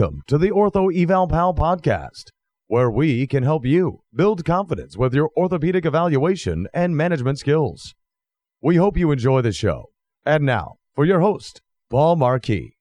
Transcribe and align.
Welcome 0.00 0.22
to 0.28 0.38
the 0.38 0.50
Ortho 0.50 0.94
Eval 0.94 1.26
Pal 1.26 1.54
podcast, 1.54 2.30
where 2.68 2.88
we 2.88 3.26
can 3.26 3.42
help 3.42 3.64
you 3.64 4.02
build 4.14 4.44
confidence 4.44 4.96
with 4.96 5.12
your 5.12 5.30
orthopedic 5.36 5.84
evaluation 5.84 6.68
and 6.72 6.96
management 6.96 7.40
skills. 7.40 7.94
We 8.62 8.76
hope 8.76 8.96
you 8.96 9.10
enjoy 9.10 9.42
the 9.42 9.50
show. 9.50 9.86
And 10.24 10.44
now, 10.44 10.76
for 10.94 11.04
your 11.04 11.18
host, 11.18 11.62
Paul 11.90 12.14
Marquis. 12.14 12.77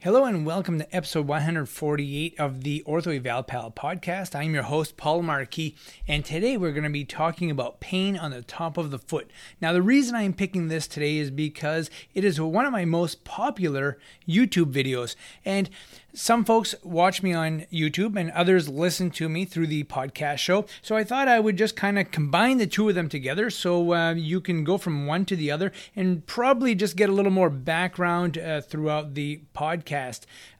Hello 0.00 0.24
and 0.24 0.46
welcome 0.46 0.78
to 0.78 0.94
episode 0.94 1.26
148 1.26 2.38
of 2.38 2.62
the 2.62 2.84
Ortho 2.86 3.16
Eval 3.16 3.42
Pal 3.42 3.72
podcast. 3.72 4.32
I'm 4.32 4.54
your 4.54 4.62
host, 4.62 4.96
Paul 4.96 5.22
Marquis, 5.22 5.74
and 6.06 6.24
today 6.24 6.56
we're 6.56 6.70
going 6.70 6.84
to 6.84 6.88
be 6.88 7.04
talking 7.04 7.50
about 7.50 7.80
pain 7.80 8.16
on 8.16 8.30
the 8.30 8.42
top 8.42 8.76
of 8.76 8.92
the 8.92 9.00
foot. 9.00 9.28
Now, 9.60 9.72
the 9.72 9.82
reason 9.82 10.14
I'm 10.14 10.34
picking 10.34 10.68
this 10.68 10.86
today 10.86 11.16
is 11.16 11.32
because 11.32 11.90
it 12.14 12.22
is 12.22 12.40
one 12.40 12.64
of 12.64 12.70
my 12.70 12.84
most 12.84 13.24
popular 13.24 13.98
YouTube 14.28 14.72
videos, 14.72 15.16
and 15.44 15.68
some 16.14 16.44
folks 16.44 16.74
watch 16.82 17.22
me 17.22 17.32
on 17.32 17.64
YouTube 17.72 18.18
and 18.18 18.30
others 18.32 18.68
listen 18.68 19.10
to 19.12 19.28
me 19.28 19.44
through 19.44 19.68
the 19.68 19.84
podcast 19.84 20.38
show. 20.38 20.64
So 20.82 20.96
I 20.96 21.04
thought 21.04 21.28
I 21.28 21.38
would 21.38 21.56
just 21.56 21.76
kind 21.76 21.96
of 21.98 22.10
combine 22.10 22.58
the 22.58 22.66
two 22.66 22.88
of 22.88 22.96
them 22.96 23.08
together 23.08 23.50
so 23.50 23.94
uh, 23.94 24.14
you 24.14 24.40
can 24.40 24.64
go 24.64 24.78
from 24.78 25.06
one 25.06 25.26
to 25.26 25.36
the 25.36 25.52
other 25.52 25.70
and 25.94 26.26
probably 26.26 26.74
just 26.74 26.96
get 26.96 27.08
a 27.08 27.12
little 27.12 27.30
more 27.30 27.50
background 27.50 28.36
uh, 28.36 28.60
throughout 28.60 29.14
the 29.14 29.42
podcast. 29.54 29.87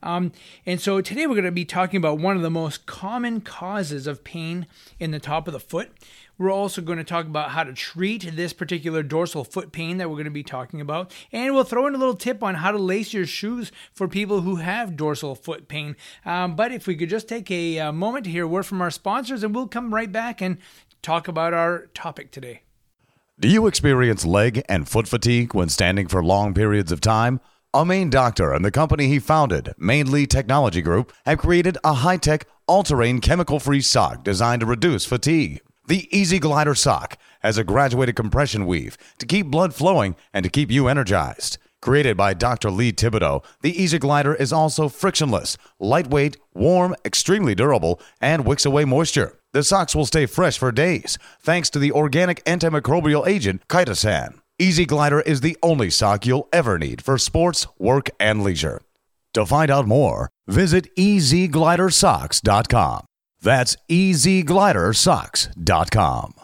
Um, 0.03 0.33
and 0.67 0.81
so 0.81 1.01
today 1.01 1.27
we're 1.27 1.35
going 1.35 1.45
to 1.45 1.53
be 1.53 1.65
talking 1.65 1.99
about 1.99 2.19
one 2.19 2.37
of 2.37 2.43
the 2.43 2.51
most 2.51 2.87
common 2.87 3.41
causes 3.41 4.07
of 4.07 4.25
pain 4.25 4.67
in 4.99 5.11
the 5.11 5.19
top 5.19 5.47
of 5.47 5.53
the 5.53 5.61
foot. 5.61 5.93
We're 6.39 6.53
also 6.53 6.81
going 6.81 6.99
to 6.99 7.05
talk 7.05 7.27
about 7.27 7.51
how 7.51 7.65
to 7.65 7.73
treat 7.73 8.37
this 8.37 8.53
particular 8.53 9.03
dorsal 9.03 9.43
foot 9.43 9.73
pain 9.73 9.99
that 9.99 10.09
we're 10.09 10.15
going 10.17 10.25
to 10.25 10.31
be 10.31 10.45
talking 10.45 10.81
about. 10.81 11.13
And 11.33 11.53
we'll 11.53 11.65
throw 11.65 11.87
in 11.89 11.97
a 11.97 11.99
little 11.99 12.15
tip 12.15 12.45
on 12.45 12.57
how 12.57 12.71
to 12.71 12.79
lace 12.79 13.13
your 13.13 13.27
shoes 13.27 13.73
for 13.93 14.07
people 14.07 14.43
who 14.43 14.57
have 14.57 14.97
dorsal 14.97 15.35
foot 15.35 15.67
pain. 15.67 15.97
Um, 16.25 16.55
but 16.55 16.71
if 16.71 16.87
we 16.87 16.95
could 16.95 17.09
just 17.09 17.29
take 17.29 17.51
a, 17.51 17.79
a 17.79 17.93
moment 17.93 18.25
to 18.25 18.31
hear 18.31 18.45
a 18.45 18.49
word 18.49 18.67
from 18.67 18.81
our 18.81 18.91
sponsors, 18.91 19.43
and 19.43 19.53
we'll 19.55 19.67
come 19.67 19.93
right 19.93 20.11
back 20.11 20.41
and 20.41 20.59
talk 21.03 21.27
about 21.27 21.55
our 21.55 21.87
topic 21.93 22.31
today. 22.31 22.63
Do 23.41 23.49
you 23.49 23.67
experience 23.67 24.25
leg 24.25 24.63
and 24.69 24.89
foot 24.89 25.07
fatigue 25.07 25.55
when 25.55 25.69
standing 25.69 26.09
for 26.09 26.25
long 26.25 26.55
periods 26.55 26.91
of 26.91 27.01
time? 27.01 27.41
A 27.79 27.85
Maine 27.85 28.11
doctor 28.11 28.53
and 28.53 28.65
the 28.65 28.73
company 28.73 29.07
he 29.07 29.21
founded, 29.21 29.73
Mainly 29.79 30.27
Technology 30.27 30.83
Group, 30.83 31.13
have 31.25 31.39
created 31.39 31.79
a 31.85 31.93
high 31.93 32.17
tech, 32.17 32.49
all 32.67 32.83
terrain, 32.83 33.21
chemical 33.21 33.61
free 33.61 33.83
sock 33.83 34.25
designed 34.25 34.63
to 34.63 34.67
reduce 34.67 35.05
fatigue. 35.05 35.61
The 35.87 36.09
EZ 36.13 36.41
Glider 36.41 36.75
sock 36.75 37.17
has 37.39 37.57
a 37.57 37.63
graduated 37.63 38.17
compression 38.17 38.67
weave 38.67 38.99
to 39.19 39.27
keep 39.27 39.47
blood 39.47 39.75
flowing 39.75 40.17
and 40.35 40.43
to 40.43 40.51
keep 40.51 40.73
you 40.73 40.89
energized. 40.89 41.59
Created 41.81 42.17
by 42.17 42.35
Dr. 42.35 42.73
Lee 42.73 42.91
Thibodeau, 42.91 43.45
the 43.63 43.81
EZ 43.81 44.01
Glider 44.01 44.35
is 44.35 44.53
also 44.53 44.89
frictionless, 44.89 45.57
lightweight, 45.79 46.37
warm, 46.55 46.97
extremely 47.05 47.55
durable, 47.55 48.01
and 48.21 48.45
wicks 48.45 48.67
away 48.67 48.87
moisture. 48.87 49.39
The 49.53 49.63
socks 49.63 49.95
will 49.95 50.05
stay 50.05 50.27
fresh 50.27 50.59
for 50.59 50.73
days 50.73 51.17
thanks 51.41 51.71
to 51.71 51.79
the 51.79 51.93
organic 51.93 52.45
antimicrobial 52.45 53.25
agent 53.29 53.69
chitosan. 53.69 54.41
EZ 54.61 54.87
Glider 54.87 55.21
is 55.21 55.41
the 55.41 55.57
only 55.63 55.89
sock 55.89 56.27
you'll 56.27 56.49
ever 56.53 56.81
need 56.81 57.01
for 57.01 57.17
sports, 57.17 57.69
work, 57.79 58.11
and 58.19 58.43
leisure. 58.43 58.83
To 59.35 59.47
find 59.47 59.71
out 59.71 59.87
more, 59.87 60.31
visit 60.49 60.93
easyglidersocks.com. 60.97 63.05
That's 63.41 63.77
easyglidersocks.com. 63.89 66.35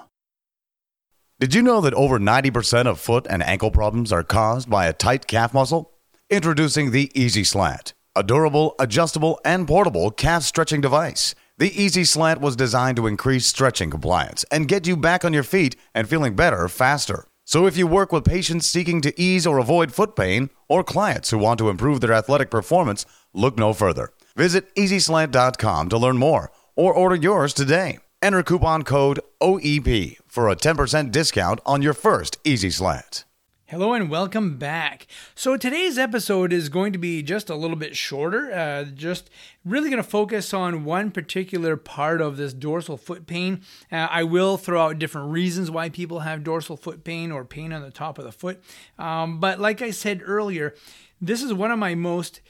Did 1.41 1.55
you 1.55 1.63
know 1.63 1.81
that 1.81 1.95
over 1.95 2.21
90% 2.21 2.87
of 2.87 3.01
foot 3.01 3.27
and 3.29 3.43
ankle 3.43 3.73
problems 3.73 4.13
are 4.13 4.23
caused 4.23 4.71
by 4.71 4.87
a 4.87 4.93
tight 4.93 5.27
calf 5.27 5.53
muscle? 5.53 5.91
Introducing 6.31 6.93
the 6.93 7.11
EZ 7.17 7.49
Slant, 7.49 7.95
a 8.15 8.23
durable, 8.23 8.77
adjustable, 8.79 9.41
and 9.45 9.67
portable 9.67 10.13
calf 10.13 10.45
stretching 10.45 10.81
device. 10.81 11.35
The 11.59 11.73
EZ 11.77 12.11
Slant 12.11 12.41
was 12.41 12.55
designed 12.55 12.97
to 12.99 13.09
increase 13.09 13.47
stretching 13.47 13.91
compliance 13.91 14.45
and 14.53 14.69
get 14.69 14.87
you 14.87 14.97
back 14.97 15.25
on 15.25 15.33
your 15.33 15.43
feet 15.43 15.75
and 15.97 16.09
feeling 16.09 16.37
better 16.37 16.69
faster. 16.69 17.27
So 17.45 17.67
if 17.67 17.77
you 17.77 17.87
work 17.87 18.11
with 18.11 18.25
patients 18.25 18.67
seeking 18.67 19.01
to 19.03 19.21
ease 19.21 19.47
or 19.47 19.59
avoid 19.59 19.93
foot 19.93 20.17
pain 20.17 20.51
or 20.69 20.83
clients 20.83 21.31
who 21.31 21.39
want 21.39 21.59
to 21.59 21.69
improve 21.69 22.01
their 22.01 22.13
athletic 22.13 22.51
performance, 22.51 23.05
look 23.33 23.59
no 23.59 23.73
further. 23.73 24.11
Visit 24.37 24.75
easyslant.com 24.75 25.89
to 25.91 25.99
learn 25.99 26.17
more 26.17 26.51
or 26.75 26.93
order 26.93 27.17
yours 27.17 27.53
today. 27.53 27.99
Enter 28.23 28.43
coupon 28.43 28.83
code 28.83 29.21
OEP 29.43 30.17
for 30.27 30.49
a 30.49 30.57
10% 30.57 31.11
discount 31.11 31.61
on 31.67 31.83
your 31.83 31.95
first 31.95 32.39
EZ 32.47 32.77
Slant. 32.77 33.25
Hello 33.67 33.95
and 33.95 34.11
welcome 34.11 34.59
back. 34.59 35.07
So 35.35 35.57
today's 35.57 35.97
episode 35.97 36.53
is 36.53 36.69
going 36.69 36.93
to 36.93 36.99
be 36.99 37.23
just 37.23 37.49
a 37.49 37.55
little 37.55 37.79
bit 37.79 37.97
shorter, 37.97 38.53
uh, 38.53 38.85
just 38.85 39.31
really 39.65 39.89
going 39.89 40.03
to 40.03 40.09
focus 40.09 40.53
on 40.53 40.85
one 40.85 41.11
particular 41.11 41.75
part 41.79 42.21
of 42.21 42.37
this 42.37 42.53
dorsal 42.53 42.99
foot 42.99 43.27
pain. 43.27 43.63
Uh, 43.91 44.07
I 44.11 44.23
will 44.23 44.59
throw 44.59 44.83
out 44.83 44.99
different 44.99 45.31
reasons 45.31 45.71
why 45.71 45.89
people 45.89 46.21
have 46.21 46.45
dorsal 46.45 46.77
foot 46.77 47.05
pain 47.05 47.33
or 47.33 47.43
pain 47.43 47.73
on 47.73 47.81
the 47.81 47.91
top 47.91 48.19
of 48.19 48.27
the 48.27 48.33
foot. 48.33 48.63
Um, 48.99 49.41
but 49.41 49.59
like 49.59 49.81
I 49.81 49.93
said 49.93 50.21
earlier, 50.23 50.75
this 51.19 51.43
is 51.43 51.55
one 51.55 51.71
of 51.71 51.79
my 51.79 51.95
most 51.95 52.43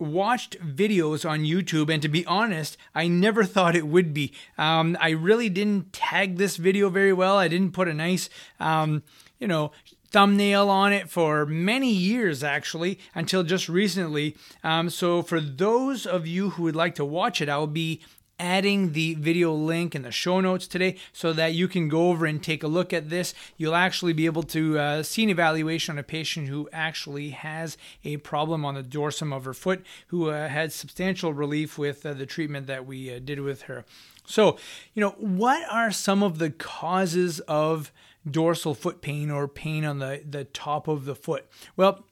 watched 0.00 0.58
videos 0.60 1.28
on 1.28 1.40
YouTube, 1.40 1.92
and 1.92 2.02
to 2.02 2.08
be 2.08 2.26
honest, 2.26 2.76
I 2.92 3.06
never 3.06 3.44
thought 3.44 3.76
it 3.76 3.86
would 3.86 4.12
be. 4.12 4.32
Um, 4.58 4.96
I 5.00 5.10
really 5.10 5.48
didn't 5.48 5.92
tag 5.92 6.38
this 6.38 6.56
video 6.56 6.90
very 6.90 7.12
well. 7.12 7.36
I 7.36 7.46
didn't 7.46 7.72
put 7.72 7.86
a 7.86 7.94
nice, 7.94 8.28
um, 8.58 9.04
you 9.38 9.46
know, 9.46 9.70
thumbnail 10.10 10.68
on 10.68 10.92
it 10.92 11.08
for 11.08 11.46
many 11.46 11.92
years 11.92 12.42
actually 12.42 12.98
until 13.14 13.42
just 13.42 13.68
recently. 13.68 14.36
Um, 14.64 14.90
so 14.90 15.22
for 15.22 15.40
those 15.40 16.06
of 16.06 16.26
you 16.26 16.50
who 16.50 16.64
would 16.64 16.76
like 16.76 16.94
to 16.96 17.04
watch 17.04 17.40
it, 17.40 17.48
I 17.48 17.58
will 17.58 17.66
be 17.66 18.00
adding 18.40 18.92
the 18.92 19.14
video 19.14 19.52
link 19.52 19.94
in 19.94 20.02
the 20.02 20.10
show 20.10 20.40
notes 20.40 20.66
today 20.66 20.96
so 21.12 21.32
that 21.34 21.52
you 21.52 21.68
can 21.68 21.88
go 21.88 22.08
over 22.08 22.24
and 22.24 22.42
take 22.42 22.62
a 22.62 22.68
look 22.68 22.92
at 22.92 23.10
this. 23.10 23.34
You'll 23.58 23.74
actually 23.74 24.14
be 24.14 24.26
able 24.26 24.42
to 24.44 24.78
uh, 24.78 25.02
see 25.02 25.22
an 25.22 25.30
evaluation 25.30 25.92
on 25.92 25.98
a 25.98 26.02
patient 26.02 26.48
who 26.48 26.68
actually 26.72 27.30
has 27.30 27.76
a 28.02 28.16
problem 28.16 28.64
on 28.64 28.74
the 28.74 28.82
dorsum 28.82 29.36
of 29.36 29.44
her 29.44 29.52
foot, 29.52 29.84
who 30.06 30.30
uh, 30.30 30.48
had 30.48 30.72
substantial 30.72 31.34
relief 31.34 31.76
with 31.76 32.04
uh, 32.04 32.14
the 32.14 32.26
treatment 32.26 32.66
that 32.66 32.86
we 32.86 33.14
uh, 33.14 33.18
did 33.22 33.40
with 33.40 33.62
her. 33.62 33.84
So, 34.24 34.56
you 34.94 35.02
know, 35.02 35.10
what 35.18 35.62
are 35.70 35.90
some 35.90 36.22
of 36.22 36.38
the 36.38 36.50
causes 36.50 37.40
of 37.40 37.92
dorsal 38.28 38.74
foot 38.74 39.00
pain 39.00 39.30
or 39.30 39.48
pain 39.48 39.84
on 39.84 39.98
the, 39.98 40.22
the 40.28 40.44
top 40.44 40.88
of 40.88 41.04
the 41.04 41.14
foot? 41.14 41.46
Well, 41.76 42.06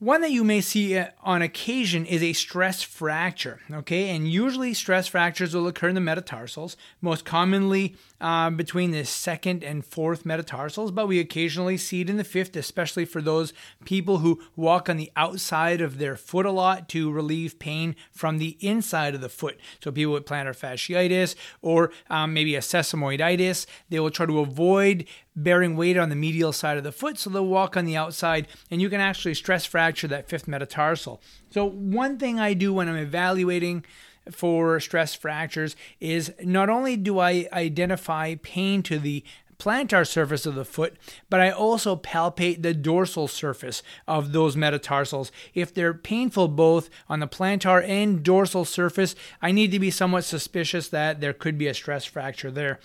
one 0.00 0.22
that 0.22 0.30
you 0.30 0.42
may 0.42 0.62
see 0.62 0.96
uh, 0.96 1.08
on 1.22 1.42
occasion 1.42 2.06
is 2.06 2.22
a 2.22 2.32
stress 2.32 2.82
fracture, 2.82 3.60
okay? 3.70 4.08
And 4.08 4.26
usually 4.26 4.72
stress 4.72 5.06
fractures 5.06 5.54
will 5.54 5.68
occur 5.68 5.88
in 5.88 5.94
the 5.94 6.00
metatarsals, 6.00 6.74
most 7.02 7.26
commonly 7.26 7.94
uh, 8.18 8.48
between 8.48 8.92
the 8.92 9.04
second 9.04 9.62
and 9.62 9.84
fourth 9.84 10.24
metatarsals, 10.24 10.90
but 10.90 11.06
we 11.06 11.20
occasionally 11.20 11.76
see 11.76 12.00
it 12.00 12.08
in 12.08 12.16
the 12.16 12.24
fifth, 12.24 12.56
especially 12.56 13.04
for 13.04 13.20
those 13.20 13.52
people 13.84 14.18
who 14.18 14.40
walk 14.56 14.88
on 14.88 14.96
the 14.96 15.12
outside 15.16 15.82
of 15.82 15.98
their 15.98 16.16
foot 16.16 16.46
a 16.46 16.50
lot 16.50 16.88
to 16.88 17.12
relieve 17.12 17.58
pain 17.58 17.94
from 18.10 18.38
the 18.38 18.56
inside 18.60 19.14
of 19.14 19.20
the 19.20 19.28
foot. 19.28 19.60
So 19.84 19.92
people 19.92 20.14
with 20.14 20.24
plantar 20.24 20.56
fasciitis 20.58 21.34
or 21.60 21.92
um, 22.08 22.32
maybe 22.32 22.56
a 22.56 22.60
sesamoiditis, 22.60 23.66
they 23.90 24.00
will 24.00 24.10
try 24.10 24.24
to 24.24 24.40
avoid 24.40 25.04
bearing 25.36 25.76
weight 25.76 25.96
on 25.96 26.08
the 26.08 26.16
medial 26.16 26.52
side 26.52 26.76
of 26.76 26.84
the 26.84 26.92
foot, 26.92 27.18
so 27.18 27.30
they'll 27.30 27.46
walk 27.46 27.76
on 27.76 27.84
the 27.84 27.96
outside, 27.96 28.48
and 28.70 28.82
you 28.82 28.90
can 28.90 29.00
actually 29.00 29.32
stress 29.32 29.64
fracture 29.64 29.89
that 29.92 30.28
fifth 30.28 30.48
metatarsal. 30.48 31.20
So, 31.50 31.68
one 31.68 32.18
thing 32.18 32.38
I 32.38 32.54
do 32.54 32.72
when 32.72 32.88
I'm 32.88 32.96
evaluating 32.96 33.84
for 34.30 34.78
stress 34.80 35.14
fractures 35.14 35.76
is 35.98 36.32
not 36.42 36.68
only 36.68 36.96
do 36.96 37.18
I 37.18 37.48
identify 37.52 38.34
pain 38.36 38.82
to 38.84 38.98
the 38.98 39.24
plantar 39.60 40.06
surface 40.06 40.46
of 40.46 40.54
the 40.54 40.64
foot, 40.64 40.96
but 41.28 41.38
I 41.38 41.50
also 41.50 41.94
palpate 41.94 42.62
the 42.62 42.74
dorsal 42.74 43.28
surface 43.28 43.82
of 44.08 44.32
those 44.32 44.56
metatarsals. 44.56 45.30
If 45.54 45.72
they're 45.72 45.94
painful 45.94 46.48
both 46.48 46.88
on 47.08 47.20
the 47.20 47.28
plantar 47.28 47.86
and 47.86 48.22
dorsal 48.22 48.64
surface, 48.64 49.14
I 49.42 49.52
need 49.52 49.70
to 49.72 49.78
be 49.78 49.90
somewhat 49.90 50.24
suspicious 50.24 50.88
that 50.88 51.20
there 51.20 51.34
could 51.34 51.58
be 51.58 51.66
a 51.66 51.74
stress 51.74 52.04
fracture 52.04 52.50
there. 52.50 52.80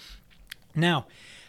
Now, 0.75 1.07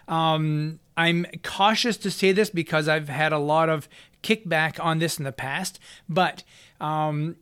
um, 0.08 0.80
I'm 0.96 1.26
cautious 1.42 1.96
to 1.98 2.10
say 2.10 2.32
this 2.32 2.50
because 2.50 2.88
I've 2.88 3.08
had 3.08 3.32
a 3.32 3.38
lot 3.38 3.68
of 3.68 3.88
kickback 4.22 4.82
on 4.82 4.98
this 4.98 5.18
in 5.18 5.24
the 5.24 5.32
past, 5.32 5.78
but 6.08 6.42
um, 6.80 7.36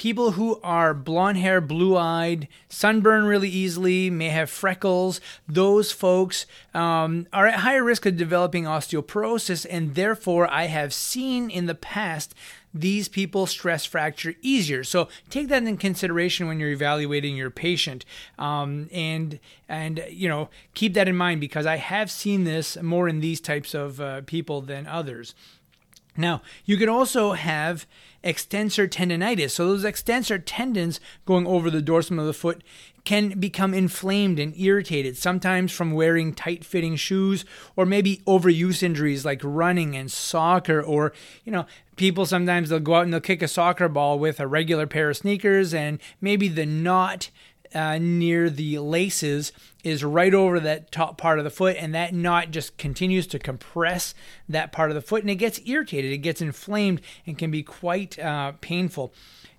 people 0.00 0.30
who 0.30 0.58
are 0.62 0.94
blonde 0.94 1.36
hair, 1.36 1.60
blue 1.60 1.94
eyed, 1.94 2.48
sunburn 2.70 3.24
really 3.24 3.50
easily, 3.50 4.08
may 4.08 4.30
have 4.30 4.48
freckles, 4.48 5.20
those 5.46 5.92
folks 5.92 6.46
um, 6.72 7.26
are 7.34 7.46
at 7.46 7.60
higher 7.60 7.84
risk 7.84 8.06
of 8.06 8.16
developing 8.16 8.64
osteoporosis, 8.64 9.66
and 9.68 9.94
therefore 9.94 10.50
I 10.50 10.68
have 10.68 10.94
seen 10.94 11.50
in 11.50 11.66
the 11.66 11.74
past 11.74 12.34
these 12.72 13.08
people 13.08 13.46
stress 13.46 13.84
fracture 13.84 14.34
easier. 14.40 14.84
So 14.84 15.08
take 15.28 15.48
that 15.48 15.64
in 15.64 15.76
consideration 15.76 16.48
when 16.48 16.60
you're 16.60 16.70
evaluating 16.70 17.36
your 17.36 17.50
patient, 17.50 18.06
um, 18.38 18.88
and 18.90 19.38
and 19.68 20.02
you 20.08 20.30
know 20.30 20.48
keep 20.72 20.94
that 20.94 21.08
in 21.08 21.16
mind 21.16 21.42
because 21.42 21.66
I 21.66 21.76
have 21.76 22.10
seen 22.10 22.44
this 22.44 22.80
more 22.80 23.06
in 23.06 23.20
these 23.20 23.40
types 23.40 23.74
of 23.74 24.00
uh, 24.00 24.22
people 24.22 24.62
than 24.62 24.86
others. 24.86 25.34
Now, 26.16 26.42
you 26.64 26.76
could 26.76 26.88
also 26.88 27.32
have 27.32 27.86
extensor 28.22 28.86
tendonitis. 28.86 29.50
So, 29.50 29.66
those 29.66 29.84
extensor 29.84 30.38
tendons 30.38 31.00
going 31.24 31.46
over 31.46 31.70
the 31.70 31.82
dorsum 31.82 32.18
of 32.18 32.26
the 32.26 32.32
foot 32.32 32.62
can 33.04 33.38
become 33.40 33.72
inflamed 33.72 34.38
and 34.38 34.54
irritated, 34.58 35.16
sometimes 35.16 35.72
from 35.72 35.92
wearing 35.92 36.34
tight 36.34 36.64
fitting 36.64 36.96
shoes 36.96 37.44
or 37.76 37.86
maybe 37.86 38.18
overuse 38.26 38.82
injuries 38.82 39.24
like 39.24 39.40
running 39.42 39.96
and 39.96 40.12
soccer. 40.12 40.82
Or, 40.82 41.12
you 41.44 41.52
know, 41.52 41.66
people 41.96 42.26
sometimes 42.26 42.68
they'll 42.68 42.80
go 42.80 42.96
out 42.96 43.04
and 43.04 43.12
they'll 43.12 43.20
kick 43.20 43.42
a 43.42 43.48
soccer 43.48 43.88
ball 43.88 44.18
with 44.18 44.40
a 44.40 44.46
regular 44.46 44.86
pair 44.86 45.10
of 45.10 45.16
sneakers 45.16 45.72
and 45.72 45.98
maybe 46.20 46.48
the 46.48 46.66
knot 46.66 47.30
uh, 47.74 47.98
near 47.98 48.50
the 48.50 48.78
laces 48.78 49.52
is 49.84 50.04
right 50.04 50.34
over 50.34 50.60
that 50.60 50.90
top 50.92 51.18
part 51.18 51.38
of 51.38 51.44
the 51.44 51.50
foot, 51.50 51.76
and 51.78 51.94
that 51.94 52.14
knot 52.14 52.50
just 52.50 52.76
continues 52.76 53.26
to 53.28 53.38
compress 53.38 54.14
that 54.48 54.72
part 54.72 54.90
of 54.90 54.94
the 54.94 55.02
foot, 55.02 55.22
and 55.22 55.30
it 55.30 55.36
gets 55.36 55.60
irritated, 55.64 56.12
it 56.12 56.18
gets 56.18 56.40
inflamed, 56.40 57.00
and 57.26 57.38
can 57.38 57.50
be 57.50 57.62
quite 57.62 58.18
uh, 58.18 58.52
painful. 58.60 59.12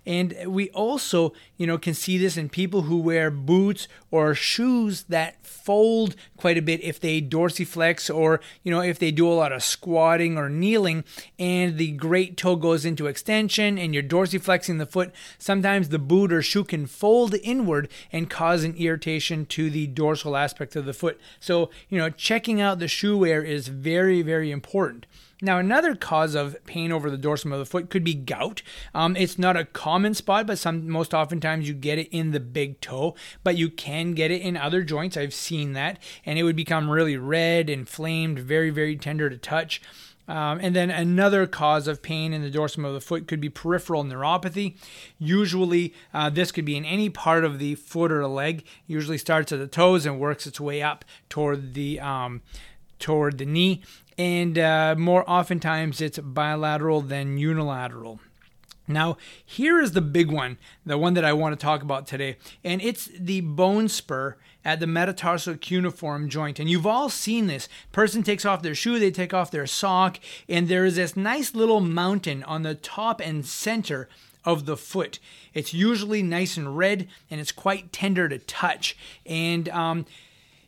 And 0.04 0.34
we 0.46 0.68
also, 0.70 1.32
you 1.56 1.66
know, 1.66 1.78
can 1.78 1.94
see 1.94 2.18
this 2.18 2.36
in 2.36 2.48
people 2.48 2.82
who 2.82 2.98
wear 2.98 3.30
boots 3.30 3.86
or 4.10 4.34
shoes 4.34 5.04
that 5.04 5.46
fold 5.46 6.16
quite 6.36 6.58
a 6.58 6.62
bit 6.62 6.82
if 6.82 6.98
they 6.98 7.22
dorsiflex 7.22 8.12
or, 8.12 8.40
you 8.64 8.72
know, 8.72 8.80
if 8.80 8.98
they 8.98 9.12
do 9.12 9.28
a 9.28 9.34
lot 9.34 9.52
of 9.52 9.62
squatting 9.62 10.36
or 10.36 10.48
kneeling 10.48 11.04
and 11.38 11.78
the 11.78 11.92
great 11.92 12.36
toe 12.36 12.56
goes 12.56 12.84
into 12.84 13.06
extension 13.06 13.78
and 13.78 13.94
you're 13.94 14.02
dorsiflexing 14.02 14.78
the 14.78 14.86
foot, 14.86 15.12
sometimes 15.38 15.90
the 15.90 16.00
boot 16.00 16.32
or 16.32 16.42
shoe 16.42 16.64
can 16.64 16.86
fold 16.86 17.36
inward 17.42 17.88
and 18.10 18.28
cause 18.28 18.64
an 18.64 18.74
irritation 18.74 19.46
to 19.46 19.70
the 19.70 19.86
dorsal 20.12 20.36
aspect 20.36 20.76
of 20.76 20.84
the 20.84 20.92
foot. 20.92 21.18
So, 21.40 21.70
you 21.88 21.96
know, 21.96 22.10
checking 22.10 22.60
out 22.60 22.78
the 22.78 22.88
shoe 22.88 23.16
wear 23.16 23.42
is 23.42 23.68
very, 23.68 24.20
very 24.20 24.50
important. 24.50 25.06
Now, 25.40 25.58
another 25.58 25.96
cause 25.96 26.34
of 26.36 26.54
pain 26.66 26.92
over 26.92 27.10
the 27.10 27.16
dorsum 27.16 27.52
of 27.52 27.58
the 27.58 27.66
foot 27.66 27.90
could 27.90 28.04
be 28.04 28.14
gout. 28.14 28.62
Um, 28.94 29.16
it's 29.16 29.38
not 29.38 29.56
a 29.56 29.64
common 29.64 30.14
spot, 30.14 30.46
but 30.46 30.58
some 30.58 30.88
most 30.88 31.14
oftentimes 31.14 31.66
you 31.66 31.74
get 31.74 31.98
it 31.98 32.08
in 32.12 32.30
the 32.30 32.38
big 32.38 32.80
toe, 32.80 33.16
but 33.42 33.56
you 33.56 33.68
can 33.68 34.12
get 34.12 34.30
it 34.30 34.42
in 34.42 34.56
other 34.56 34.84
joints. 34.84 35.16
I've 35.16 35.34
seen 35.34 35.72
that, 35.72 35.98
and 36.24 36.38
it 36.38 36.44
would 36.44 36.54
become 36.54 36.90
really 36.90 37.16
red, 37.16 37.68
inflamed, 37.70 38.38
very, 38.38 38.70
very 38.70 38.96
tender 38.96 39.28
to 39.30 39.36
touch. 39.36 39.80
Um, 40.28 40.60
and 40.62 40.74
then 40.74 40.90
another 40.90 41.46
cause 41.46 41.88
of 41.88 42.00
pain 42.00 42.32
in 42.32 42.42
the 42.42 42.50
dorsum 42.50 42.86
of 42.86 42.94
the 42.94 43.00
foot 43.00 43.26
could 43.26 43.40
be 43.40 43.48
peripheral 43.48 44.04
neuropathy. 44.04 44.76
Usually, 45.18 45.92
uh, 46.14 46.30
this 46.30 46.52
could 46.52 46.64
be 46.64 46.76
in 46.76 46.84
any 46.84 47.10
part 47.10 47.44
of 47.44 47.58
the 47.58 47.74
foot 47.74 48.12
or 48.12 48.26
leg. 48.26 48.64
Usually 48.86 49.18
starts 49.18 49.50
at 49.52 49.58
the 49.58 49.66
toes 49.66 50.06
and 50.06 50.20
works 50.20 50.46
its 50.46 50.60
way 50.60 50.80
up 50.80 51.04
toward 51.28 51.74
the 51.74 51.98
um, 52.00 52.42
toward 52.98 53.38
the 53.38 53.46
knee 53.46 53.82
and 54.18 54.58
uh, 54.58 54.94
more 54.96 55.28
oftentimes 55.28 56.00
it's 56.00 56.18
bilateral 56.18 57.00
than 57.00 57.38
unilateral. 57.38 58.20
Now, 58.92 59.16
here 59.44 59.80
is 59.80 59.92
the 59.92 60.00
big 60.00 60.30
one, 60.30 60.58
the 60.84 60.98
one 60.98 61.14
that 61.14 61.24
I 61.24 61.32
want 61.32 61.58
to 61.58 61.62
talk 61.62 61.82
about 61.82 62.06
today, 62.06 62.36
and 62.62 62.80
it's 62.82 63.06
the 63.06 63.40
bone 63.40 63.88
spur 63.88 64.36
at 64.64 64.80
the 64.80 64.86
metatarsal 64.86 65.56
cuneiform 65.56 66.28
joint. 66.28 66.60
And 66.60 66.70
you've 66.70 66.86
all 66.86 67.08
seen 67.08 67.46
this. 67.46 67.68
Person 67.90 68.22
takes 68.22 68.44
off 68.44 68.62
their 68.62 68.74
shoe, 68.74 68.98
they 68.98 69.10
take 69.10 69.34
off 69.34 69.50
their 69.50 69.66
sock, 69.66 70.18
and 70.48 70.68
there 70.68 70.84
is 70.84 70.96
this 70.96 71.16
nice 71.16 71.54
little 71.54 71.80
mountain 71.80 72.42
on 72.44 72.62
the 72.62 72.74
top 72.74 73.20
and 73.20 73.44
center 73.44 74.08
of 74.44 74.66
the 74.66 74.76
foot. 74.76 75.18
It's 75.54 75.74
usually 75.74 76.22
nice 76.22 76.56
and 76.56 76.76
red, 76.76 77.08
and 77.30 77.40
it's 77.40 77.52
quite 77.52 77.92
tender 77.92 78.28
to 78.28 78.38
touch. 78.38 78.96
And 79.26 79.68
um, 79.68 80.06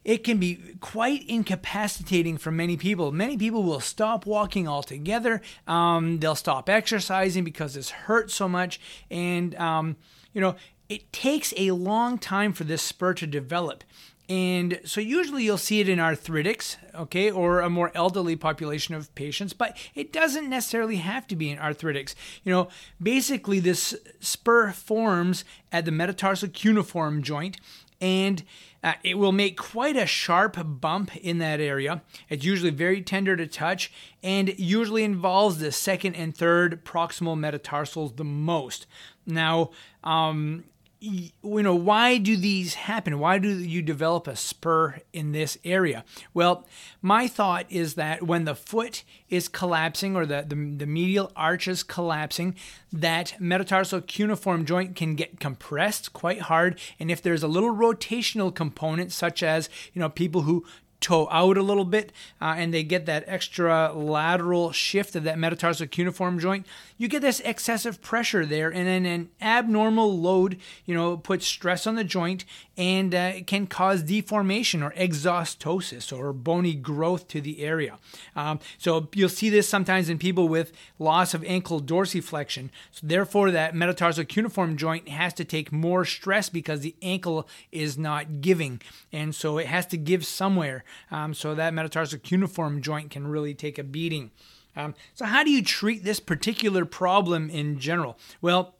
it 0.05 0.23
can 0.23 0.39
be 0.39 0.77
quite 0.81 1.27
incapacitating 1.29 2.37
for 2.37 2.51
many 2.51 2.77
people. 2.77 3.11
Many 3.11 3.37
people 3.37 3.63
will 3.63 3.81
stop 3.81 4.27
walking 4.27 4.69
altogether. 4.69 5.41
Um, 5.67 6.19
they'll 6.19 6.35
stop 6.35 6.69
exercising 6.69 7.45
because 7.45 7.75
this 7.75 7.91
hurts 7.91 8.35
so 8.35 8.49
much. 8.49 8.81
And, 9.11 9.55
um, 9.57 9.97
you 10.33 10.41
know, 10.41 10.57
it 10.89 11.11
takes 11.13 11.55
a 11.57 11.71
long 11.71 12.19
time 12.19 12.53
for 12.53 12.65
this 12.65 12.83
spur 12.83 13.15
to 13.15 13.27
develop. 13.27 13.83
And 14.29 14.81
so 14.85 15.01
usually 15.01 15.45
you'll 15.45 15.59
see 15.59 15.81
it 15.81 15.89
in 15.89 15.99
arthritics, 15.99 16.77
okay, 16.95 17.31
or 17.31 17.61
a 17.61 17.69
more 17.69 17.93
elderly 17.95 18.37
population 18.37 18.95
of 18.95 19.15
patients, 19.15 19.53
but 19.53 19.77
it 19.95 20.15
doesn't 20.15 20.49
necessarily 20.49 20.97
have 20.97 21.27
to 21.27 21.37
be 21.37 21.51
in 21.51 21.59
arthritics. 21.59 22.15
You 22.43 22.53
know, 22.53 22.69
basically 23.03 23.61
this 23.61 23.95
spur 24.21 24.73
forms 24.73 25.45
at 25.71 25.85
the 25.85 25.91
metatarsal 25.91 26.49
cuneiform 26.49 27.23
joint 27.23 27.59
and 28.01 28.43
uh, 28.85 28.93
it 29.03 29.17
will 29.19 29.33
make 29.33 29.57
quite 29.57 29.97
a 29.97 30.05
sharp 30.05 30.59
bump 30.63 31.17
in 31.17 31.39
that 31.39 31.59
area. 31.59 32.03
It's 32.29 32.45
usually 32.45 32.71
very 32.71 33.01
tender 33.01 33.35
to 33.35 33.47
touch 33.47 33.91
and 34.23 34.57
usually 34.59 35.05
involves 35.05 35.59
the 35.59 35.73
second 35.73 36.17
and 36.17 36.37
third 36.37 36.85
proximal 36.85 37.37
metatarsals 37.39 38.13
the 38.13 38.25
most. 38.25 38.87
Now, 39.27 39.71
um, 40.05 40.65
you 41.05 41.63
know, 41.63 41.75
why 41.75 42.19
do 42.19 42.37
these 42.37 42.75
happen? 42.75 43.19
Why 43.19 43.39
do 43.39 43.49
you 43.49 43.83
develop 43.83 44.27
a 44.27 44.37
spur 44.37 45.01
in 45.13 45.33
this 45.33 45.59
area? 45.65 46.05
Well, 46.33 46.67
my 47.03 47.29
thought 47.29 47.67
is 47.69 47.95
that 47.95 48.23
when 48.23 48.45
the 48.45 48.55
foot 48.55 49.05
is 49.29 49.49
collapsing 49.49 50.17
or 50.17 50.25
the, 50.25 50.45
the, 50.47 50.55
the 50.55 50.87
medial 50.87 51.31
arch 51.37 51.69
is 51.69 51.83
collapsing, 51.83 52.55
that 52.93 53.35
metatarsal 53.39 54.01
cuneiform 54.03 54.65
joint 54.65 54.97
can 54.97 55.15
get 55.15 55.41
compressed 55.41 56.13
quite 56.13 56.43
hard. 56.43 56.79
And 56.99 57.11
if 57.11 57.21
there's 57.21 57.43
a 57.43 57.49
little 57.49 57.75
rotational 57.75 58.55
component, 58.55 59.13
such 59.13 59.43
as, 59.43 59.69
you 59.93 60.01
know, 60.01 60.09
people 60.09 60.43
who 60.43 60.65
toe 61.05 61.29
out 61.31 61.59
a 61.59 61.63
little 61.63 61.85
bit 61.85 62.13
uh, 62.41 62.55
and 62.57 62.73
they 62.73 62.83
get 62.83 63.05
that 63.05 63.25
extra 63.27 63.93
lateral 63.93 64.73
shift 64.73 65.15
of 65.15 65.25
that 65.25 65.39
metatarsal 65.39 65.87
cuneiform 65.87 66.39
joint, 66.39 66.67
you 66.97 67.09
get 67.09 67.21
this 67.21 67.41
excessive 67.41 68.01
pressure 68.01 68.47
there 68.47 68.71
and 68.71 68.87
then 68.87 69.05
an 69.05 69.29
abnormal 69.41 70.19
load, 70.19 70.59
you 70.87 70.95
know, 70.95 71.17
puts 71.19 71.47
stress 71.47 71.87
on 71.87 71.95
the 71.95 72.05
joint 72.05 72.47
and 72.77 73.15
uh, 73.15 73.33
can 73.47 73.67
cause 73.67 74.03
deformation 74.03 74.83
or 74.83 74.93
exostosis 74.93 76.17
or 76.17 76.33
bony 76.33 76.75
growth 76.75 77.29
to 77.29 77.41
the 77.41 77.63
area. 77.63 77.99
Um, 78.35 78.59
so 78.79 79.09
you'll 79.15 79.29
see 79.29 79.51
this 79.51 79.69
sometimes 79.69 80.09
in 80.09 80.19
people 80.19 80.49
with 80.49 80.73
loss 80.99 81.35
of 81.35 81.45
ankle 81.45 81.81
dorsiflexion. 81.81 82.71
So 82.91 83.07
therefore, 83.07 83.51
that 83.51 83.75
metatarsal 83.75 84.25
cuneiform 84.25 84.77
joint 84.77 85.09
has 85.09 85.35
to 85.35 85.45
take 85.45 85.71
more 85.71 86.05
stress 86.05 86.49
because 86.49 86.81
the 86.81 86.95
ankle 87.03 87.47
is 87.71 87.99
not 87.99 88.41
giving, 88.41 88.81
and 89.13 89.35
so 89.35 89.59
it 89.59 89.67
has 89.67 89.87
to 89.87 89.97
give 89.97 90.25
somewhere. 90.25 90.85
Um, 91.11 91.35
so 91.35 91.55
that 91.55 91.75
metatarsal 91.75 92.21
cuneiform 92.21 92.83
joint 92.83 93.11
can 93.11 93.27
really 93.27 93.55
take 93.55 93.79
a 93.79 93.85
beating. 93.85 94.31
Um, 94.77 94.95
so, 95.15 95.25
how 95.25 95.45
do 95.45 95.51
you 95.51 95.63
treat 95.63 96.05
this 96.05 96.21
particular 96.21 96.85
problem 96.85 97.49
in 97.49 97.79
general? 97.79 98.19
Well, 98.41 98.75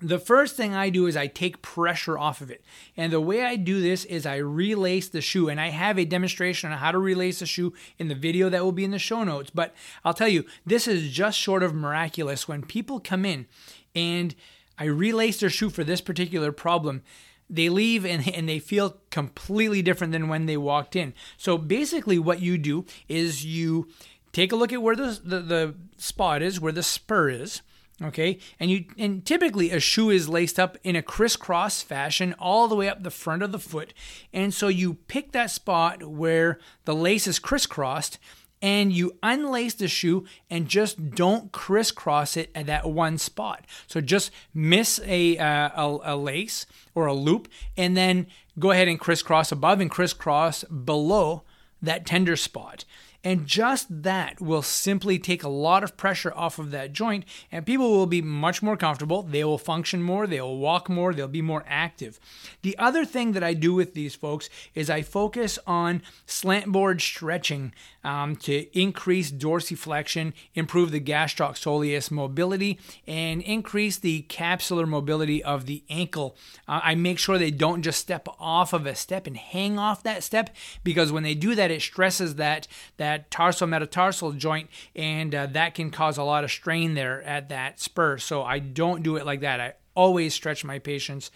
the 0.00 0.18
first 0.18 0.56
thing 0.56 0.74
I 0.74 0.90
do 0.90 1.06
is 1.06 1.16
I 1.16 1.26
take 1.26 1.62
pressure 1.62 2.18
off 2.18 2.42
of 2.42 2.50
it. 2.50 2.62
And 2.96 3.12
the 3.12 3.20
way 3.20 3.44
I 3.44 3.56
do 3.56 3.80
this 3.80 4.04
is 4.04 4.26
I 4.26 4.36
relace 4.36 5.08
the 5.08 5.22
shoe. 5.22 5.48
And 5.48 5.58
I 5.58 5.70
have 5.70 5.98
a 5.98 6.04
demonstration 6.04 6.70
on 6.70 6.78
how 6.78 6.92
to 6.92 6.98
relace 6.98 7.38
the 7.38 7.46
shoe 7.46 7.72
in 7.98 8.08
the 8.08 8.14
video 8.14 8.50
that 8.50 8.62
will 8.62 8.72
be 8.72 8.84
in 8.84 8.90
the 8.90 8.98
show 8.98 9.24
notes. 9.24 9.50
But 9.50 9.74
I'll 10.04 10.14
tell 10.14 10.28
you, 10.28 10.44
this 10.66 10.86
is 10.86 11.10
just 11.10 11.38
short 11.38 11.62
of 11.62 11.74
miraculous. 11.74 12.46
When 12.46 12.62
people 12.62 13.00
come 13.00 13.24
in 13.24 13.46
and 13.94 14.34
I 14.78 14.84
relace 14.84 15.40
their 15.40 15.48
shoe 15.48 15.70
for 15.70 15.82
this 15.82 16.02
particular 16.02 16.52
problem, 16.52 17.02
they 17.48 17.68
leave 17.68 18.04
and, 18.04 18.28
and 18.28 18.48
they 18.48 18.58
feel 18.58 18.96
completely 19.10 19.82
different 19.82 20.12
than 20.12 20.28
when 20.28 20.46
they 20.46 20.56
walked 20.56 20.96
in. 20.96 21.14
So 21.36 21.58
basically, 21.58 22.18
what 22.18 22.40
you 22.40 22.58
do 22.58 22.84
is 23.08 23.44
you 23.44 23.88
take 24.32 24.52
a 24.52 24.56
look 24.56 24.72
at 24.72 24.82
where 24.82 24.96
the, 24.96 25.20
the, 25.24 25.40
the 25.40 25.74
spot 25.96 26.42
is, 26.42 26.60
where 26.60 26.72
the 26.72 26.82
spur 26.82 27.30
is. 27.30 27.62
Okay, 28.02 28.38
and 28.60 28.70
you 28.70 28.84
and 28.98 29.24
typically 29.24 29.70
a 29.70 29.80
shoe 29.80 30.10
is 30.10 30.28
laced 30.28 30.60
up 30.60 30.76
in 30.84 30.96
a 30.96 31.02
crisscross 31.02 31.80
fashion 31.80 32.34
all 32.38 32.68
the 32.68 32.74
way 32.74 32.90
up 32.90 33.02
the 33.02 33.10
front 33.10 33.42
of 33.42 33.52
the 33.52 33.58
foot, 33.58 33.94
and 34.34 34.52
so 34.52 34.68
you 34.68 34.98
pick 35.08 35.32
that 35.32 35.50
spot 35.50 36.02
where 36.02 36.58
the 36.84 36.94
lace 36.94 37.26
is 37.26 37.38
crisscrossed, 37.38 38.18
and 38.66 38.92
you 38.92 39.12
unlace 39.22 39.76
the 39.76 39.86
shoe 39.86 40.24
and 40.50 40.66
just 40.66 41.12
don't 41.12 41.52
crisscross 41.52 42.36
it 42.36 42.50
at 42.52 42.66
that 42.66 42.90
one 42.90 43.16
spot. 43.16 43.64
So 43.86 44.00
just 44.00 44.32
miss 44.52 44.98
a, 45.04 45.38
uh, 45.38 45.70
a, 45.76 45.98
a, 46.02 46.16
lace 46.16 46.66
or 46.92 47.06
a 47.06 47.14
loop 47.14 47.46
and 47.76 47.96
then 47.96 48.26
go 48.58 48.72
ahead 48.72 48.88
and 48.88 48.98
crisscross 48.98 49.52
above 49.52 49.80
and 49.80 49.88
crisscross 49.88 50.64
below 50.64 51.44
that 51.82 52.06
tender 52.06 52.36
spot. 52.36 52.84
And 53.26 53.44
just 53.44 54.04
that 54.04 54.40
will 54.40 54.62
simply 54.62 55.18
take 55.18 55.42
a 55.42 55.48
lot 55.48 55.82
of 55.82 55.96
pressure 55.96 56.32
off 56.36 56.60
of 56.60 56.70
that 56.70 56.92
joint, 56.92 57.24
and 57.50 57.66
people 57.66 57.90
will 57.90 58.06
be 58.06 58.22
much 58.22 58.62
more 58.62 58.76
comfortable. 58.76 59.24
They 59.24 59.42
will 59.42 59.58
function 59.58 60.00
more, 60.00 60.28
they 60.28 60.40
will 60.40 60.58
walk 60.58 60.88
more, 60.88 61.12
they'll 61.12 61.26
be 61.26 61.42
more 61.42 61.64
active. 61.66 62.20
The 62.62 62.78
other 62.78 63.04
thing 63.04 63.32
that 63.32 63.42
I 63.42 63.52
do 63.52 63.74
with 63.74 63.94
these 63.94 64.14
folks 64.14 64.48
is 64.76 64.88
I 64.88 65.02
focus 65.02 65.58
on 65.66 66.02
slant 66.24 66.70
board 66.70 67.00
stretching 67.00 67.74
um, 68.04 68.36
to 68.36 68.78
increase 68.78 69.32
dorsiflexion, 69.32 70.32
improve 70.54 70.92
the 70.92 71.00
gastrocsoleus 71.00 72.12
mobility, 72.12 72.78
and 73.08 73.42
increase 73.42 73.98
the 73.98 74.24
capsular 74.28 74.86
mobility 74.86 75.42
of 75.42 75.66
the 75.66 75.82
ankle. 75.90 76.36
Uh, 76.68 76.80
I 76.84 76.94
make 76.94 77.18
sure 77.18 77.38
they 77.38 77.50
don't 77.50 77.82
just 77.82 77.98
step 77.98 78.28
off 78.38 78.72
of 78.72 78.86
a 78.86 78.94
step 78.94 79.26
and 79.26 79.36
hang 79.36 79.80
off 79.80 80.04
that 80.04 80.22
step 80.22 80.50
because 80.84 81.10
when 81.10 81.24
they 81.24 81.34
do 81.34 81.56
that, 81.56 81.65
it 81.70 81.82
stresses 81.82 82.36
that 82.36 82.46
that 82.46 82.68
that 83.06 83.30
tarsal 83.30 83.66
metatarsal 83.66 84.32
joint, 84.32 84.68
and 84.94 85.34
uh, 85.34 85.46
that 85.46 85.74
can 85.74 85.90
cause 85.90 86.18
a 86.18 86.22
lot 86.22 86.44
of 86.44 86.50
strain 86.50 86.94
there 86.94 87.22
at 87.22 87.48
that 87.50 87.80
spur. 87.80 88.18
So 88.18 88.42
I 88.42 88.58
don't 88.58 89.02
do 89.02 89.16
it 89.16 89.26
like 89.26 89.40
that. 89.40 89.60
I 89.60 89.74
always 89.94 90.34
stretch 90.34 90.64
my 90.64 90.78
patients 90.78 91.30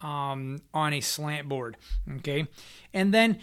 um, 0.00 0.60
on 0.72 0.92
a 0.92 1.00
slant 1.00 1.48
board. 1.48 1.76
Okay, 2.18 2.46
and 2.92 3.12
then. 3.12 3.38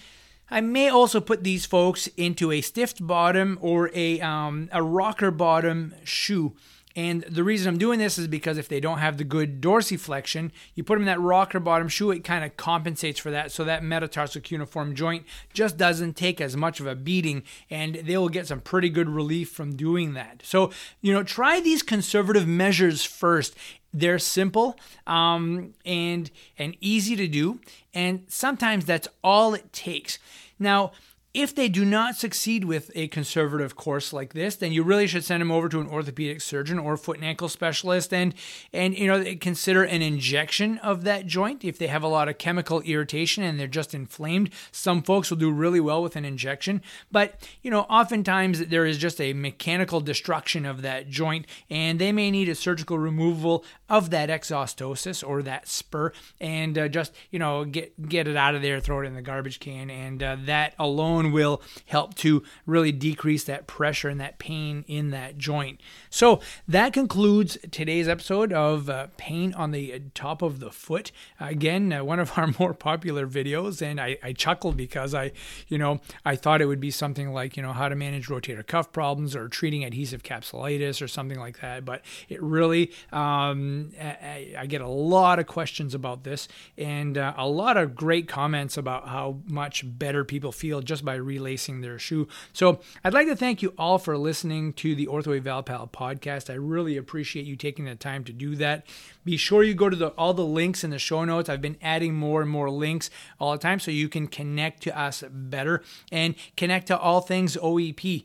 I 0.51 0.61
may 0.61 0.89
also 0.89 1.19
put 1.19 1.43
these 1.43 1.65
folks 1.65 2.07
into 2.15 2.51
a 2.51 2.61
stiff 2.61 2.93
bottom 2.99 3.57
or 3.59 3.89
a 3.95 4.21
um, 4.21 4.69
a 4.71 4.83
rocker 4.83 5.31
bottom 5.31 5.95
shoe. 6.03 6.53
And 6.95 7.23
the 7.23 7.43
reason 7.43 7.67
I'm 7.67 7.79
doing 7.79 7.97
this 7.97 8.17
is 8.17 8.27
because 8.27 8.57
if 8.57 8.67
they 8.67 8.79
don't 8.79 8.99
have 8.99 9.17
the 9.17 9.23
good 9.23 9.61
dorsiflexion, 9.61 10.51
you 10.75 10.83
put 10.83 10.95
them 10.95 11.03
in 11.03 11.07
that 11.07 11.19
rocker 11.19 11.59
bottom 11.59 11.87
shoe, 11.87 12.11
it 12.11 12.23
kind 12.23 12.45
of 12.45 12.55
compensates 12.55 13.19
for 13.19 13.31
that. 13.31 13.51
So 13.51 13.63
that 13.63 13.83
metatarsal 13.83 14.41
cuneiform 14.41 14.93
joint 14.93 15.25
just 15.53 15.77
doesn't 15.77 16.15
take 16.15 16.39
as 16.39 16.55
much 16.55 16.79
of 16.79 16.85
a 16.85 16.95
beating 16.95 17.43
and 17.69 17.95
they 17.95 18.17
will 18.17 18.29
get 18.29 18.47
some 18.47 18.59
pretty 18.59 18.89
good 18.89 19.09
relief 19.09 19.49
from 19.49 19.75
doing 19.75 20.13
that. 20.13 20.41
So, 20.43 20.71
you 21.01 21.13
know, 21.13 21.23
try 21.23 21.59
these 21.59 21.81
conservative 21.81 22.47
measures 22.47 23.03
first. 23.03 23.55
They're 23.93 24.19
simple 24.19 24.77
um, 25.05 25.73
and 25.85 26.31
and 26.57 26.75
easy 26.81 27.15
to 27.15 27.27
do, 27.27 27.59
and 27.93 28.25
sometimes 28.27 28.85
that's 28.85 29.07
all 29.23 29.53
it 29.53 29.71
takes. 29.71 30.17
Now, 30.57 30.93
if 31.33 31.55
they 31.55 31.67
do 31.67 31.83
not 31.83 32.15
succeed 32.15 32.63
with 32.63 32.91
a 32.93 33.07
conservative 33.07 33.75
course 33.75 34.13
like 34.13 34.33
this, 34.33 34.55
then 34.55 34.71
you 34.71 34.83
really 34.83 35.07
should 35.07 35.23
send 35.23 35.41
them 35.41 35.51
over 35.51 35.67
to 35.67 35.79
an 35.79 35.87
orthopedic 35.87 36.41
surgeon 36.41 36.77
or 36.77 36.95
foot 36.95 37.17
and 37.17 37.25
ankle 37.25 37.49
specialist 37.49 38.13
and 38.13 38.35
and 38.71 38.95
you 38.95 39.07
know 39.07 39.23
consider 39.41 39.83
an 39.83 40.03
injection 40.03 40.77
of 40.79 41.03
that 41.05 41.25
joint 41.25 41.65
if 41.65 41.79
they 41.79 41.87
have 41.87 42.03
a 42.03 42.07
lot 42.07 42.29
of 42.29 42.37
chemical 42.37 42.81
irritation 42.81 43.43
and 43.43 43.59
they're 43.59 43.67
just 43.67 43.95
inflamed. 43.95 44.51
Some 44.71 45.01
folks 45.01 45.31
will 45.31 45.37
do 45.37 45.51
really 45.51 45.79
well 45.79 46.03
with 46.03 46.15
an 46.15 46.23
injection, 46.23 46.83
but 47.11 47.49
you 47.63 47.71
know 47.71 47.81
oftentimes 47.81 48.67
there 48.67 48.85
is 48.85 48.99
just 48.99 49.19
a 49.19 49.33
mechanical 49.33 50.01
destruction 50.01 50.67
of 50.67 50.83
that 50.83 51.09
joint 51.09 51.47
and 51.67 51.97
they 51.97 52.11
may 52.11 52.29
need 52.29 52.47
a 52.47 52.53
surgical 52.55 52.99
removal 52.99 53.65
of 53.89 54.11
that 54.11 54.29
exostosis 54.29 55.27
or 55.27 55.41
that 55.41 55.67
spur 55.67 56.11
and 56.39 56.77
uh, 56.77 56.87
just 56.87 57.11
you 57.31 57.39
know 57.39 57.65
get 57.65 58.07
get 58.07 58.27
it 58.27 58.37
out 58.37 58.53
of 58.53 58.61
there, 58.61 58.79
throw 58.79 59.01
it 59.01 59.07
in 59.07 59.15
the 59.15 59.21
garbage 59.23 59.59
can 59.59 59.89
and 59.89 60.21
uh, 60.21 60.37
that 60.45 60.75
alone 60.77 61.22
will 61.31 61.61
help 61.85 62.15
to 62.15 62.43
really 62.65 62.91
decrease 62.91 63.43
that 63.45 63.67
pressure 63.67 64.09
and 64.09 64.19
that 64.19 64.39
pain 64.39 64.83
in 64.87 65.11
that 65.11 65.37
joint. 65.37 65.79
So 66.09 66.41
that 66.67 66.93
concludes 66.93 67.57
today's 67.71 68.07
episode 68.07 68.53
of 68.53 68.89
uh, 68.89 69.07
pain 69.17 69.53
on 69.53 69.71
the 69.71 70.01
top 70.13 70.41
of 70.41 70.59
the 70.59 70.71
foot. 70.71 71.11
Again, 71.39 71.93
uh, 71.93 72.03
one 72.03 72.19
of 72.19 72.37
our 72.37 72.47
more 72.59 72.73
popular 72.73 73.27
videos, 73.27 73.81
and 73.81 73.99
I, 73.99 74.17
I 74.23 74.33
chuckled 74.33 74.77
because 74.77 75.13
I, 75.13 75.31
you 75.67 75.77
know, 75.77 76.01
I 76.25 76.35
thought 76.35 76.61
it 76.61 76.65
would 76.65 76.79
be 76.79 76.91
something 76.91 77.31
like, 77.33 77.57
you 77.57 77.63
know, 77.63 77.73
how 77.73 77.89
to 77.89 77.95
manage 77.95 78.27
rotator 78.27 78.65
cuff 78.65 78.91
problems 78.91 79.35
or 79.35 79.47
treating 79.47 79.83
adhesive 79.83 80.23
capsulitis 80.23 81.01
or 81.01 81.07
something 81.07 81.39
like 81.39 81.59
that. 81.61 81.85
But 81.85 82.01
it 82.29 82.41
really, 82.41 82.91
um, 83.11 83.91
I, 84.01 84.55
I, 84.57 84.65
get 84.65 84.81
a 84.81 84.87
lot 84.87 85.39
of 85.39 85.47
questions 85.47 85.93
about 85.93 86.23
this 86.23 86.47
and 86.77 87.17
uh, 87.17 87.33
a 87.37 87.47
lot 87.47 87.77
of 87.77 87.95
great 87.95 88.27
comments 88.27 88.77
about 88.77 89.07
how 89.07 89.39
much 89.45 89.83
better 89.85 90.23
people 90.23 90.51
feel 90.51 90.81
just 90.81 91.05
by 91.05 91.12
by 91.13 91.17
relacing 91.17 91.81
their 91.81 91.99
shoe. 91.99 92.27
So 92.53 92.79
I'd 93.03 93.13
like 93.13 93.27
to 93.27 93.35
thank 93.35 93.61
you 93.61 93.75
all 93.77 93.99
for 93.99 94.17
listening 94.17 94.73
to 94.73 94.95
the 94.95 95.05
Ortho 95.05 95.37
Eval 95.37 95.61
Pal 95.61 95.87
podcast. 95.87 96.49
I 96.49 96.55
really 96.55 96.97
appreciate 96.97 97.45
you 97.45 97.55
taking 97.55 97.85
the 97.85 97.93
time 97.93 98.23
to 98.23 98.33
do 98.33 98.55
that. 98.55 98.87
Be 99.23 99.37
sure 99.37 99.61
you 99.61 99.75
go 99.75 99.91
to 99.91 99.95
the, 99.95 100.07
all 100.09 100.33
the 100.33 100.43
links 100.43 100.83
in 100.83 100.89
the 100.89 100.97
show 100.97 101.23
notes. 101.23 101.49
I've 101.49 101.61
been 101.61 101.77
adding 101.83 102.15
more 102.15 102.41
and 102.41 102.49
more 102.49 102.71
links 102.71 103.11
all 103.39 103.51
the 103.51 103.59
time 103.59 103.79
so 103.79 103.91
you 103.91 104.09
can 104.09 104.25
connect 104.25 104.81
to 104.83 104.99
us 104.99 105.23
better 105.29 105.83
and 106.11 106.33
connect 106.57 106.87
to 106.87 106.97
all 106.97 107.21
things 107.21 107.57
OEP. 107.57 108.23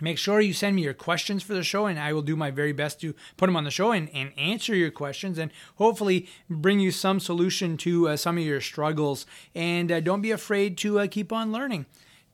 Make 0.00 0.18
sure 0.18 0.40
you 0.40 0.52
send 0.52 0.76
me 0.76 0.82
your 0.82 0.94
questions 0.94 1.42
for 1.42 1.54
the 1.54 1.62
show, 1.62 1.86
and 1.86 1.98
I 1.98 2.12
will 2.12 2.22
do 2.22 2.36
my 2.36 2.50
very 2.50 2.72
best 2.72 3.00
to 3.00 3.14
put 3.36 3.46
them 3.46 3.56
on 3.56 3.64
the 3.64 3.70
show 3.70 3.92
and, 3.92 4.08
and 4.14 4.32
answer 4.38 4.74
your 4.74 4.90
questions 4.90 5.38
and 5.38 5.50
hopefully 5.76 6.28
bring 6.48 6.80
you 6.80 6.90
some 6.90 7.20
solution 7.20 7.76
to 7.78 8.08
uh, 8.08 8.16
some 8.16 8.38
of 8.38 8.44
your 8.44 8.60
struggles. 8.60 9.26
And 9.54 9.90
uh, 9.90 10.00
don't 10.00 10.22
be 10.22 10.30
afraid 10.30 10.78
to 10.78 11.00
uh, 11.00 11.06
keep 11.06 11.32
on 11.32 11.52
learning. 11.52 11.86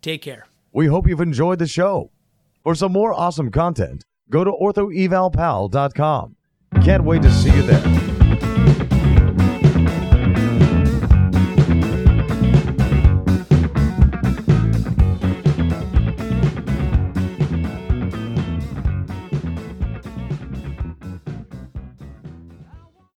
Take 0.02 0.22
care. 0.22 0.46
We 0.72 0.86
hope 0.86 1.08
you've 1.08 1.20
enjoyed 1.20 1.58
the 1.58 1.66
show. 1.66 2.10
For 2.62 2.74
some 2.74 2.92
more 2.92 3.14
awesome 3.14 3.50
content, 3.50 4.04
go 4.28 4.44
to 4.44 4.50
orthoevalpal.com. 4.50 6.36
Can't 6.82 7.04
wait 7.04 7.22
to 7.22 7.30
see 7.30 7.54
you 7.54 7.62
there. 7.62 8.15